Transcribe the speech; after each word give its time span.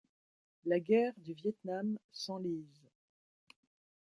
La 0.65 0.79
guerre 0.79 1.13
du 1.17 1.33
Viêt 1.33 1.53
Nam 1.63 1.99
s'enlise. 2.11 2.89